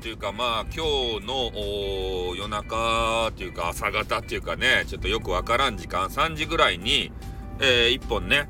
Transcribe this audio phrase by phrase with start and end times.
[0.00, 7.12] というかまあ今日の夜中っていうか朝方っていうかねちょっとよくわからん時間3時ぐらいに、
[7.60, 8.48] えー、1本ね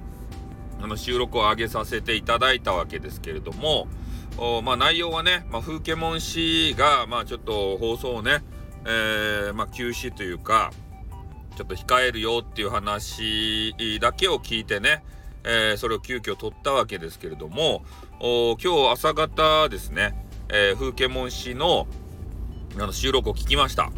[0.81, 3.89] あの収録を上げさせていただいたわけですけれども
[4.63, 8.45] まあ内容はね、まあ、風景モン氏がまあちょっと放送をね、
[8.85, 10.73] えー、まあ休止というか
[11.57, 15.03] ちょっと控えるよっていう話だけを聞いてね、
[15.43, 17.85] えー、それを急遽取ったわけですけれども
[18.21, 20.15] 今日朝方ですね、
[20.53, 21.87] えー、風景モン氏の
[22.77, 23.91] あの収録を聞きました。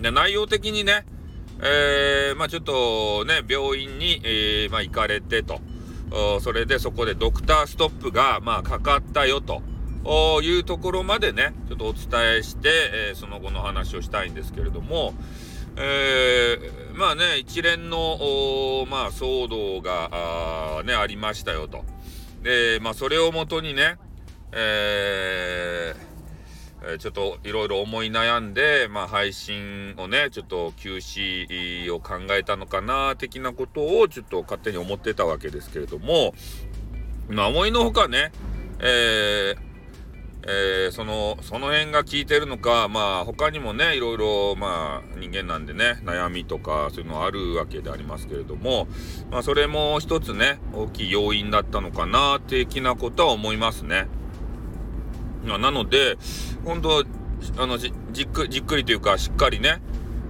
[0.00, 1.06] で内容的にね、
[1.62, 5.60] えー、まあちょっとね病院に、えー、まあ、行かれてと。
[6.40, 9.62] それでそこでドクターストップがまあかかったよと。
[10.42, 12.68] いうところまでねちょっとお伝えして、
[13.08, 15.14] えー、その後の話をしたいんですけれども、
[15.76, 20.10] えー、まあね一連のまあ騒動が
[20.78, 21.84] あ,、ね、ありましたよと。
[22.44, 23.96] でまあそれをもとにね、
[24.52, 36.34] えー、ちょっといろいろ思い悩んで、まあ、配信をねちょっと休止を考えたのかな的なことをちょっと勝手に思ってたわけですけれども
[37.28, 38.30] まあ思いのほかね、
[38.78, 39.66] えー
[40.48, 48.86] えー、その、その辺が効いてるのか、まあ、他にもね、いろいろ、まあ、人間なんでね、悩みとか、そういうのあるわけでありますけれども、
[49.28, 54.06] まあ、それも一つね、大きい要因だったのかな、的なことは思いますね。
[55.46, 56.18] なので、
[56.64, 57.04] 本当
[57.58, 59.80] あのじ、じっくじっくりというか、しっかりね、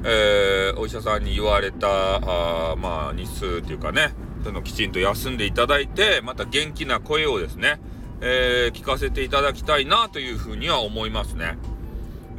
[0.04, 1.86] えー、お医者さんに言われた、
[2.16, 4.12] あまあ、日数というかね、
[4.44, 7.80] そのきちんと休んでいただいて、また元気な声をですね、
[8.20, 11.58] えー、聞かせていただきたいなというふうには思いますね。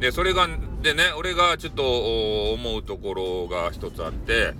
[0.00, 0.48] で、それが、
[0.82, 4.54] でね、俺がちょっと思うところが一つあって、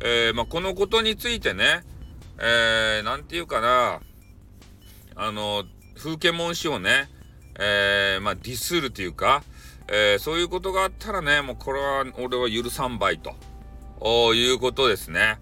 [0.00, 1.82] えー、まあ、このことについてね、
[2.38, 4.00] えー、なんていうかな、
[5.16, 5.64] あの、
[5.96, 7.08] 風景文詩をね、
[7.58, 9.42] えー、まあ、ディスるというか、
[9.88, 13.34] えー、そういうことがあったらね、もうこれは俺は許さんばいと、
[14.34, 15.38] いうことですね。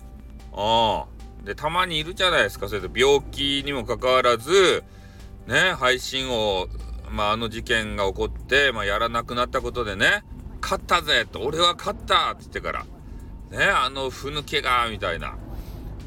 [1.45, 4.85] で、たまにいるじゃないですか、それで病気にもかかわらず、
[5.47, 6.69] ね、配信を、
[7.11, 10.25] まあ、あの事件が起こって、まあ、やらなくなったことでね、
[10.61, 12.85] 勝ったぜと、俺は勝ったって言ってから、
[13.51, 15.37] ね、あの、ふぬけが、みたいな。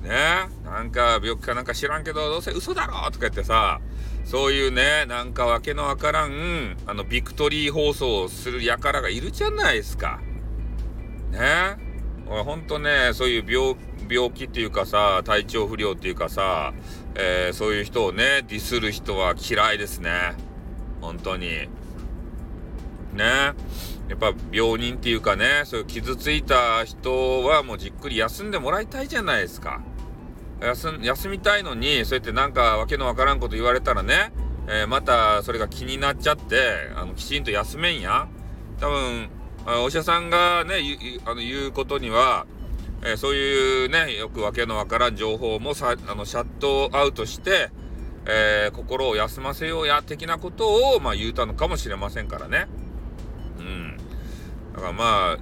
[0.01, 3.81] ね、なんか病気かなんか知らんけど、どうせ嘘だろとか言ってさ、
[4.25, 10.19] そういうね、なんかわけのわからん、あの、ビクトリー放送をする輩がいるじゃないですか。
[11.31, 11.77] ね。
[12.27, 13.75] ほんとね、そういう病、
[14.09, 16.73] 病気っていうかさ、体調不良っていうかさ、
[17.13, 20.33] えー、そういう人をね、ディスる人は嫌いですね。
[21.01, 21.47] 本当に。
[23.13, 23.53] ね。
[24.07, 29.81] やっぱ病人っていうかね、そういう傷ついた人はもうじっくり休んでもらいたいじゃないですか。
[30.61, 34.31] 休みたいのに、そうやってなんかわけのわからんこと言われたらね、
[34.67, 38.27] えー、またそれが気になっちゃって、あのきちんと休めんや。
[38.79, 39.29] 多分、
[39.83, 40.75] お医者さんがね、
[41.25, 42.45] あの言うことには、
[43.03, 47.69] えー、そういうね、よくわけのわからん情報もさ、あの、シャットアウトして、
[48.25, 52.67] えー、心を休ませようや、的なことを、まあ、言うたのかもしれませんからね。
[53.59, 53.97] うん。
[54.73, 55.37] だからまあ、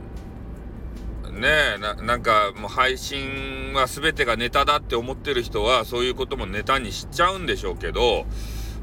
[1.33, 8.25] ねえ、な、なんか、もう配信は全てがネタだって思ってる人は、そういうこともネタにしちゃうんでしょうけど、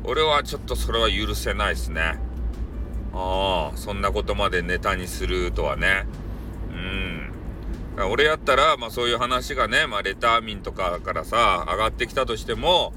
[0.04, 2.18] 俺はちょっとそれは許せないですね。
[3.12, 6.06] ああ、そんなことまでネタにするとはね。
[6.72, 8.10] うん。
[8.10, 12.92] 俺やったら、まあそういう話がね、まあレター民とかからさ、上がってきたとしても、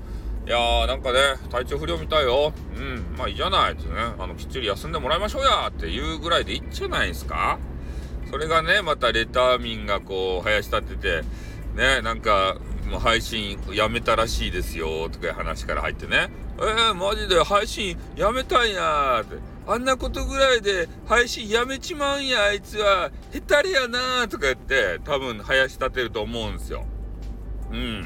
[0.48, 2.54] いやーなんかね、体調不良みたいよ。
[2.78, 7.60] うん、まあいいじゃないってね、あの、きっちり休んでもらいましょうやっていうぐらいでいいんじゃないですか？
[8.34, 11.22] それがね、またレター民がこう、林立てて、
[11.76, 12.58] ね、なんか、
[12.90, 19.36] もう配信やめたらしいですよ、とかいう話から入ってね、えー、マジで配信やめたんやって。
[19.68, 23.12] あんなことぐらいで配信やめちまうんや、あいつは。
[23.32, 26.86] へたれやなとか言って、多分林立てると思うんですよ。
[27.70, 28.02] うん。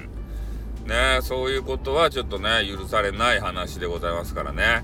[0.88, 4.84] ねそういうことはちょっとね、許されない話でございますからね。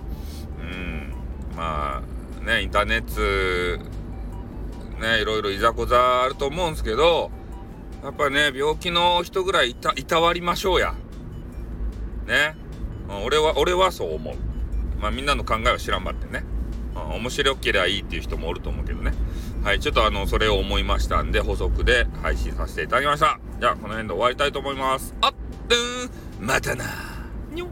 [0.62, 1.14] うん。
[1.58, 2.02] ま
[2.42, 4.03] あ、ね、インターネット、
[5.04, 7.30] ね、いろいろいざこざあると思うんすけど、
[8.04, 10.94] やっぱね、病気の人ぐらいいた、いたわりましょうや。
[12.26, 12.56] ね。
[13.26, 14.36] 俺は、俺はそう思う。
[15.00, 16.46] まあみんなの考えは知らんばってね。
[16.96, 19.12] 面白ければいいっていう人もおると思うけどね。
[19.64, 23.40] はい、ちょっとあの、それを思いましたんで、補足で配信させていただきました。
[23.60, 25.14] じゃあ、この辺で終わりたいと思います。
[25.22, 25.34] あっ、
[26.40, 26.86] またな
[27.52, 27.68] にょ